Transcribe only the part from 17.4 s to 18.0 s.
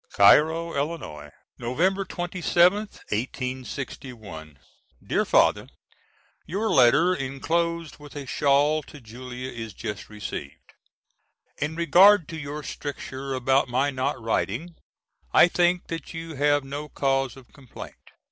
complaint.